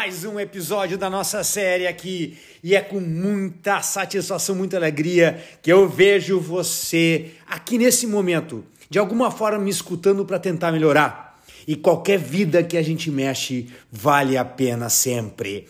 [0.00, 5.70] mais um episódio da nossa série aqui e é com muita satisfação, muita alegria que
[5.70, 11.38] eu vejo você aqui nesse momento, de alguma forma me escutando para tentar melhorar.
[11.68, 15.68] E qualquer vida que a gente mexe vale a pena sempre.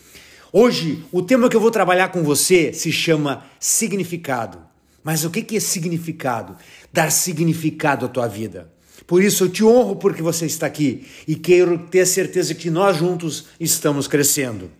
[0.52, 4.60] Hoje, o tema que eu vou trabalhar com você se chama significado.
[5.02, 6.56] Mas o que é significado?
[6.92, 8.70] Dar significado à tua vida.
[9.10, 12.96] Por isso eu te honro porque você está aqui e quero ter certeza que nós
[12.96, 14.70] juntos estamos crescendo.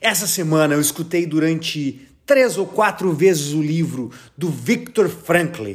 [0.00, 5.72] Essa semana eu escutei durante três ou quatro vezes o livro do Viktor Frankl,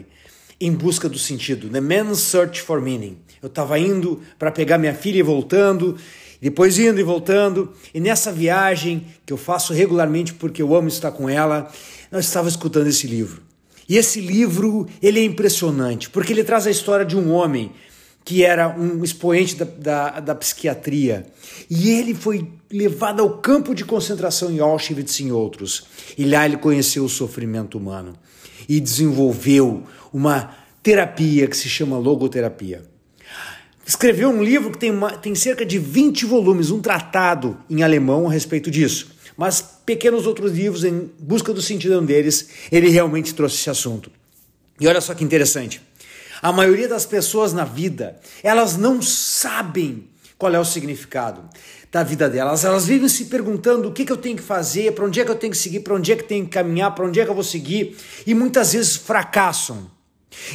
[0.60, 3.16] Em Busca do Sentido, The Man's Search for Meaning.
[3.44, 5.96] Eu estava indo para pegar minha filha e voltando,
[6.42, 11.12] depois indo e voltando, e nessa viagem que eu faço regularmente porque eu amo estar
[11.12, 11.72] com ela,
[12.12, 13.46] nós estava escutando esse livro.
[13.88, 17.72] E esse livro ele é impressionante, porque ele traz a história de um homem
[18.24, 21.28] que era um expoente da, da, da, psiquiatria.
[21.70, 25.86] E ele foi levado ao campo de concentração em Auschwitz e em outros.
[26.18, 28.14] E lá ele conheceu o sofrimento humano
[28.68, 32.84] e desenvolveu uma terapia que se chama logoterapia.
[33.86, 38.28] Escreveu um livro que tem, uma, tem cerca de 20 volumes, um tratado em alemão
[38.28, 43.56] a respeito disso mas pequenos outros livros em busca do sentido deles, ele realmente trouxe
[43.56, 44.12] esse assunto.
[44.80, 45.82] E olha só que interessante.
[46.42, 51.42] A maioria das pessoas na vida, elas não sabem qual é o significado
[51.92, 52.66] da vida delas.
[52.66, 55.32] Elas vivem se perguntando o que, que eu tenho que fazer, para onde é que
[55.32, 57.24] eu tenho que seguir, para onde é que eu tenho que caminhar, para onde é
[57.24, 57.96] que eu vou seguir,
[58.28, 59.90] e muitas vezes fracassam.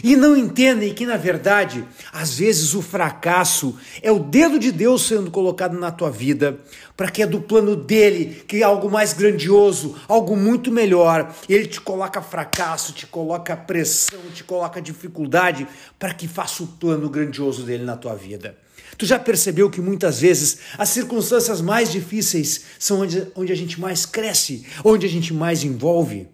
[0.04, 5.06] E não entendem que, na verdade, às vezes o fracasso é o dedo de Deus
[5.06, 6.58] sendo colocado na tua vida,
[6.96, 11.34] para que é do plano dele, que é algo mais grandioso, algo muito melhor.
[11.48, 15.66] Ele te coloca fracasso, te coloca pressão, te coloca dificuldade,
[15.98, 18.56] para que faça o plano grandioso dele na tua vida.
[18.98, 23.80] Tu já percebeu que muitas vezes as circunstâncias mais difíceis são onde, onde a gente
[23.80, 26.28] mais cresce, onde a gente mais envolve,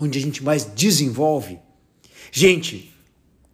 [0.00, 1.60] onde a gente mais desenvolve?
[2.34, 2.90] Gente,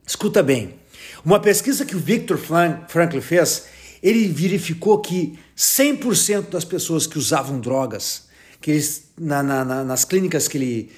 [0.06, 0.76] escuta bem.
[1.24, 3.64] Uma pesquisa que o Victor Frankl fez,
[4.00, 8.28] ele verificou que 100% das pessoas que usavam drogas,
[8.60, 10.92] que eles, na, na, nas clínicas que ele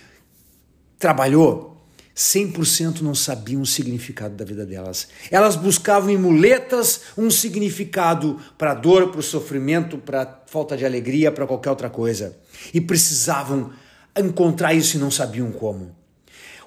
[0.99, 1.83] trabalhou,
[2.15, 5.09] 100% não sabiam o significado da vida delas.
[5.31, 11.33] Elas buscavam em muletas um significado para dor, para o sofrimento, para falta de alegria,
[11.33, 12.37] para qualquer outra coisa.
[12.75, 13.73] E precisavam
[14.15, 15.99] encontrar isso e não sabiam como.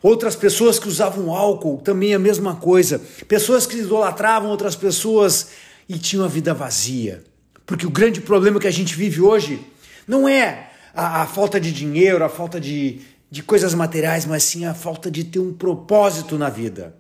[0.03, 3.02] Outras pessoas que usavam álcool, também a mesma coisa.
[3.25, 5.52] Pessoas que idolatravam outras pessoas
[5.88, 7.24] e tinham a vida vazia.
[7.66, 9.66] Porque o grande problema que a gente vive hoje
[10.06, 13.00] não é a, a falta de dinheiro, a falta de,
[13.31, 16.94] de coisas materiais, mas sim a falta de ter um propósito na vida.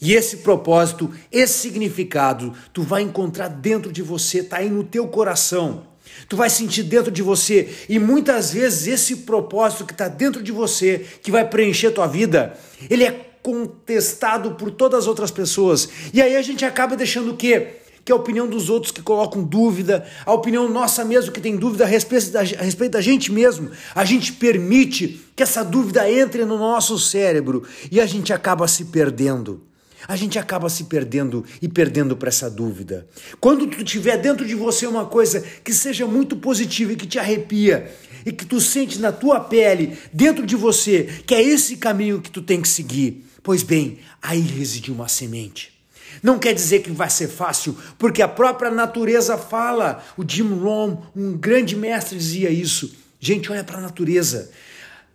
[0.00, 5.08] E esse propósito, esse significado, tu vai encontrar dentro de você, está aí no teu
[5.08, 5.88] coração.
[6.28, 10.52] Tu vai sentir dentro de você e muitas vezes esse propósito que está dentro de
[10.52, 12.56] você, que vai preencher tua vida,
[12.88, 13.10] ele é
[13.42, 15.88] contestado por todas as outras pessoas.
[16.12, 17.76] E aí a gente acaba deixando o quê?
[18.02, 21.84] Que a opinião dos outros que colocam dúvida, a opinião nossa mesmo que tem dúvida
[21.84, 23.70] a respeito, da, a respeito da gente mesmo.
[23.94, 28.86] A gente permite que essa dúvida entre no nosso cérebro e a gente acaba se
[28.86, 29.62] perdendo
[30.06, 33.06] a gente acaba se perdendo e perdendo para essa dúvida.
[33.40, 37.18] Quando tu tiver dentro de você uma coisa que seja muito positiva e que te
[37.18, 37.90] arrepia
[38.24, 42.30] e que tu sente na tua pele, dentro de você, que é esse caminho que
[42.30, 45.74] tu tem que seguir, pois bem, aí reside uma semente.
[46.22, 50.02] Não quer dizer que vai ser fácil, porque a própria natureza fala.
[50.16, 52.94] O Jim Rohn, um grande mestre, dizia isso.
[53.20, 54.50] Gente, olha para a natureza.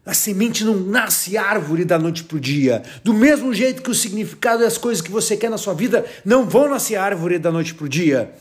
[0.10, 2.82] A semente não nasce árvore da noite para o dia.
[3.04, 6.50] Do mesmo jeito que o significado das coisas que você quer na sua vida não
[6.50, 8.34] vão nascer árvore da noite para o dia.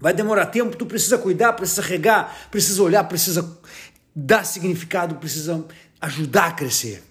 [0.00, 3.46] Vai demorar tempo, tu precisa cuidar, precisa regar, precisa olhar, precisa
[4.16, 5.62] dar significado, precisa
[6.00, 7.02] ajudar a crescer.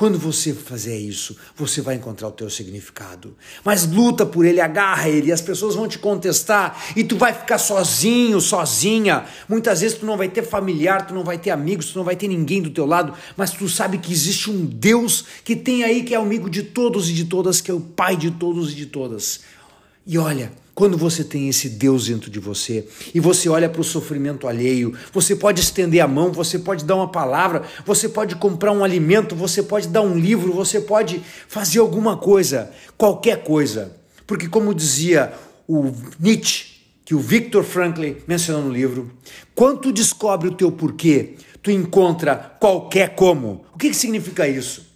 [0.00, 3.36] Quando você fazer isso, você vai encontrar o teu significado.
[3.62, 7.58] Mas luta por ele, agarra ele, as pessoas vão te contestar e tu vai ficar
[7.58, 9.26] sozinho, sozinha.
[9.46, 12.16] Muitas vezes tu não vai ter familiar, tu não vai ter amigos, tu não vai
[12.16, 16.02] ter ninguém do teu lado, mas tu sabe que existe um Deus que tem aí
[16.02, 18.76] que é amigo de todos e de todas, que é o pai de todos e
[18.76, 19.40] de todas.
[20.06, 20.50] E olha,
[20.80, 24.94] quando você tem esse Deus dentro de você e você olha para o sofrimento alheio,
[25.12, 29.36] você pode estender a mão, você pode dar uma palavra, você pode comprar um alimento,
[29.36, 33.94] você pode dar um livro, você pode fazer alguma coisa, qualquer coisa.
[34.26, 35.34] Porque, como dizia
[35.68, 39.10] o Nietzsche, que o Viktor Frankl mencionou no livro,
[39.54, 43.66] quando tu descobre o teu porquê, tu encontra qualquer como.
[43.74, 44.89] O que, que significa isso?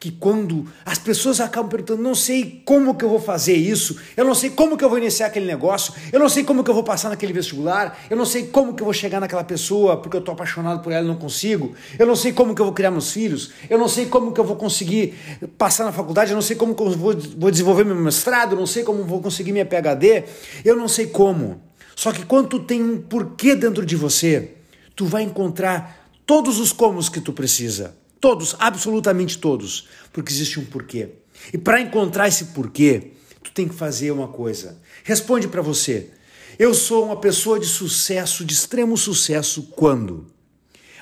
[0.00, 4.24] Que quando as pessoas acabam perguntando, não sei como que eu vou fazer isso, eu
[4.24, 6.74] não sei como que eu vou iniciar aquele negócio, eu não sei como que eu
[6.74, 10.16] vou passar naquele vestibular, eu não sei como que eu vou chegar naquela pessoa porque
[10.16, 12.72] eu estou apaixonado por ela e não consigo, eu não sei como que eu vou
[12.72, 15.14] criar meus filhos, eu não sei como que eu vou conseguir
[15.58, 18.58] passar na faculdade, eu não sei como que eu vou, vou desenvolver meu mestrado, eu
[18.58, 20.24] não sei como vou conseguir minha PhD,
[20.64, 21.60] eu não sei como.
[21.94, 24.52] Só que quando tu tem um porquê dentro de você,
[24.96, 28.00] tu vai encontrar todos os comos que tu precisa.
[28.20, 31.10] Todos, absolutamente todos, porque existe um porquê.
[31.52, 33.12] E para encontrar esse porquê,
[33.42, 34.78] tu tem que fazer uma coisa.
[35.04, 36.10] Responde para você.
[36.58, 40.26] Eu sou uma pessoa de sucesso, de extremo sucesso, quando?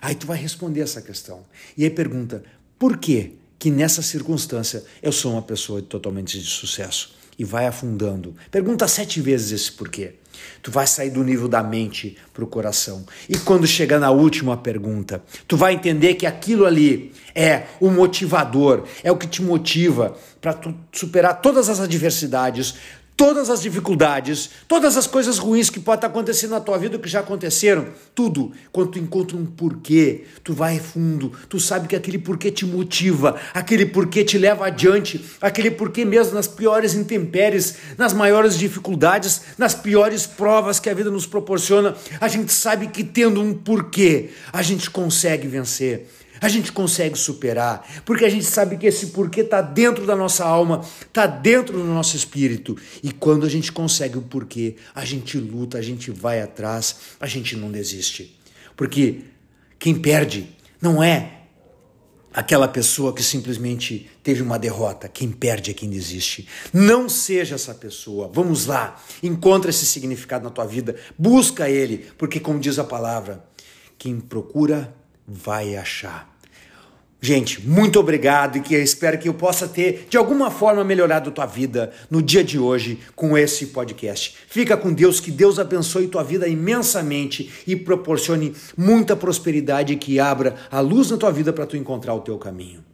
[0.01, 1.45] Aí tu vai responder essa questão.
[1.77, 2.45] E aí pergunta:
[2.79, 7.17] por que que nessa circunstância eu sou uma pessoa totalmente de sucesso?
[7.39, 8.35] E vai afundando.
[8.51, 10.15] Pergunta sete vezes esse porquê.
[10.63, 13.05] Tu vai sair do nível da mente para o coração.
[13.29, 18.85] E quando chegar na última pergunta, tu vai entender que aquilo ali é o motivador,
[19.03, 20.59] é o que te motiva para
[20.93, 22.75] superar todas as adversidades,
[23.19, 27.09] todas as dificuldades, todas as coisas ruins que podem estar acontecendo na tua vida, que
[27.09, 32.17] já aconteceram, tudo, quando tu encontra um porquê, tu vai fundo, tu sabe que aquele
[32.17, 38.13] porquê te motiva, aquele porquê te leva adiante, aquele porquê mesmo nas piores intempéries, nas
[38.13, 43.43] maiores dificuldades, nas piores provas que a vida nos proporciona, a gente sabe que tendo
[43.43, 46.07] um porquê, a gente consegue vencer
[46.41, 50.45] a gente consegue superar, porque a gente sabe que esse porquê está dentro da nossa
[50.45, 52.77] alma, está dentro do nosso espírito.
[53.03, 57.27] E quando a gente consegue o porquê, a gente luta, a gente vai atrás, a
[57.27, 58.39] gente não desiste.
[58.77, 59.23] Porque
[59.79, 60.49] quem perde
[60.81, 61.39] não é
[62.33, 65.09] aquela pessoa que simplesmente teve uma derrota.
[65.09, 66.47] Quem perde é quem desiste.
[66.73, 68.31] Não seja essa pessoa.
[68.33, 73.45] Vamos lá, encontra esse significado na tua vida, busca ele, porque, como diz a palavra,
[73.99, 74.95] quem procura
[75.29, 76.39] vai achar.
[77.21, 81.33] Gente, muito obrigado e que eu espero que eu possa ter de alguma forma melhorado
[81.33, 84.37] tua vida no dia de hoje com esse podcast.
[84.49, 90.55] Fica com Deus, que Deus abençoe tua vida imensamente e proporcione muita prosperidade que abra
[90.71, 92.85] a luz na tua vida para tu encontrar o teu caminho.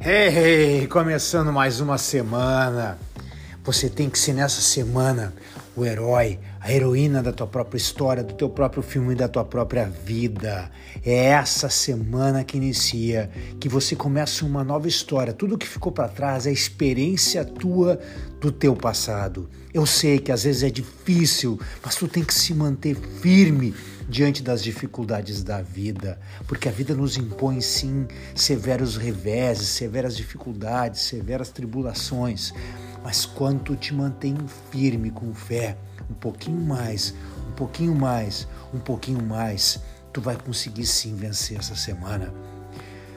[0.00, 2.98] Hey, começando mais uma semana.
[3.68, 5.34] Você tem que ser nessa semana
[5.76, 9.84] o herói, a heroína da tua própria história, do teu próprio filme da tua própria
[9.84, 10.70] vida.
[11.04, 13.30] É essa semana que inicia,
[13.60, 15.34] que você começa uma nova história.
[15.34, 18.00] Tudo que ficou para trás é experiência tua
[18.40, 19.50] do teu passado.
[19.74, 23.74] Eu sei que às vezes é difícil, mas tu tem que se manter firme
[24.08, 31.02] diante das dificuldades da vida, porque a vida nos impõe sim severos reveses, severas dificuldades,
[31.02, 32.54] severas tribulações.
[33.02, 34.36] Mas quando te mantém
[34.70, 35.76] firme com fé,
[36.10, 37.14] um pouquinho mais,
[37.48, 39.80] um pouquinho mais, um pouquinho mais,
[40.12, 42.32] tu vai conseguir sim vencer essa semana.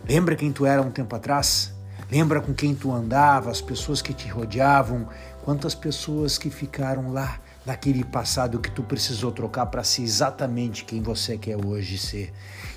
[0.07, 1.73] Lembra quem tu era um tempo atrás?
[2.11, 5.07] Lembra com quem tu andava, as pessoas que te rodeavam,
[5.43, 11.01] quantas pessoas que ficaram lá naquele passado que tu precisou trocar para ser exatamente quem
[11.01, 12.33] você quer hoje ser.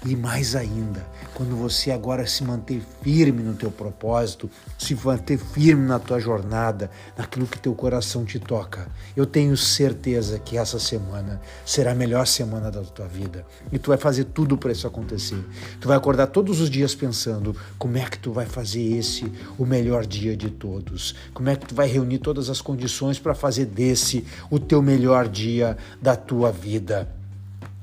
[0.07, 5.87] E mais ainda, quando você agora se manter firme no teu propósito, se manter firme
[5.87, 11.41] na tua jornada, naquilo que teu coração te toca, eu tenho certeza que essa semana
[11.65, 13.47] será a melhor semana da tua vida.
[13.73, 15.43] E tu vai fazer tudo para isso acontecer.
[15.81, 19.65] Tu vai acordar todos os dias pensando como é que tu vai fazer esse o
[19.65, 21.15] melhor dia de todos.
[21.33, 25.29] Como é que tu vai reunir todas as condições para fazer desse o teu melhor
[25.29, 27.09] dia da tua vida.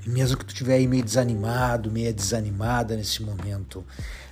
[0.06, 3.86] E mesmo que tu estiver aí meio desanimado, meio desanimada nesse momento,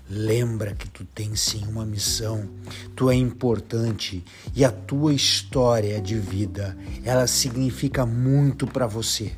[0.10, 2.50] lembra que tu tens sim uma missão,
[2.96, 4.24] tu é importante
[4.56, 9.34] e a tua história de vida, ela significa muito para você.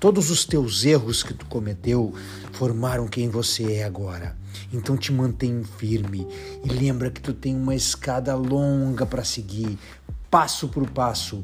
[0.00, 2.12] Todos os teus erros que tu cometeu
[2.52, 4.36] formaram quem você é agora.
[4.72, 6.26] Então te mantém firme
[6.64, 9.78] e lembra que tu tem uma escada longa para seguir,
[10.30, 11.42] passo por passo,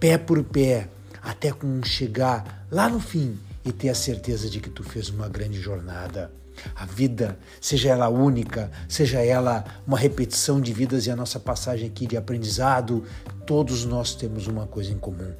[0.00, 0.88] pé por pé,
[1.22, 5.28] até com chegar lá no fim e ter a certeza de que tu fez uma
[5.28, 6.30] grande jornada.
[6.74, 11.88] A vida, seja ela única, seja ela uma repetição de vidas e a nossa passagem
[11.88, 13.04] aqui de aprendizado,
[13.46, 15.32] todos nós temos uma coisa em comum: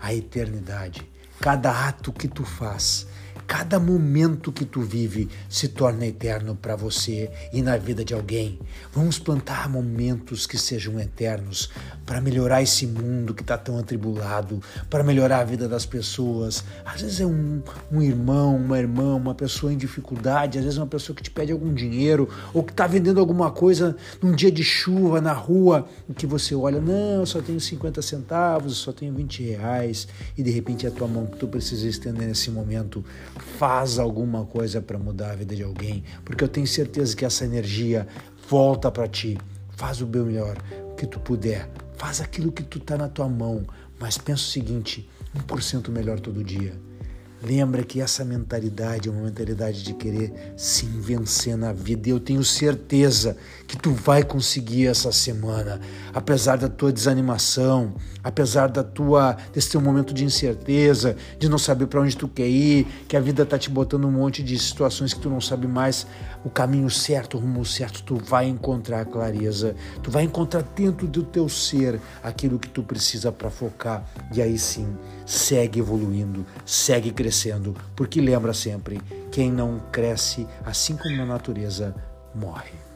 [0.00, 1.08] a eternidade.
[1.40, 3.06] Cada ato que tu faz,
[3.48, 8.58] cada momento que tu vive se torna eterno para você e na vida de alguém.
[8.92, 11.70] Vamos plantar momentos que sejam eternos
[12.04, 16.62] para melhorar esse mundo que está tão atribulado, para melhorar a vida das pessoas.
[16.84, 20.82] Às vezes é um, um irmão, uma irmã, uma pessoa em dificuldade, às vezes é
[20.82, 24.52] uma pessoa que te pede algum dinheiro ou que está vendendo alguma coisa num dia
[24.52, 28.78] de chuva na rua, em que você olha, não, eu só tenho 50 centavos, eu
[28.78, 32.28] só tenho 20 reais, e de repente é a tua mão que tu precisa estender
[32.28, 33.02] nesse momento
[33.44, 37.44] faz alguma coisa para mudar a vida de alguém, porque eu tenho certeza que essa
[37.44, 38.06] energia
[38.48, 39.38] volta para ti.
[39.70, 40.56] Faz o bem melhor
[40.96, 43.64] que tu puder, faz aquilo que tu tá na tua mão,
[44.00, 45.08] mas pensa o seguinte,
[45.46, 46.74] 1% melhor todo dia.
[47.40, 52.08] Lembra que essa mentalidade é uma mentalidade de querer se vencer na vida.
[52.08, 55.80] E eu tenho certeza que tu vai conseguir essa semana,
[56.12, 61.86] apesar da tua desanimação, apesar da tua desse teu momento de incerteza, de não saber
[61.86, 65.14] para onde tu quer ir, que a vida tá te botando um monte de situações
[65.14, 66.08] que tu não sabe mais
[66.44, 68.02] o caminho certo, o rumo certo.
[68.02, 73.30] Tu vai encontrar clareza, tu vai encontrar dentro do teu ser aquilo que tu precisa
[73.30, 74.04] para focar.
[74.34, 74.88] E aí sim,
[75.24, 81.94] segue evoluindo, segue crescendo crescendo, porque lembra sempre: quem não cresce, assim como na natureza,
[82.34, 82.87] morre.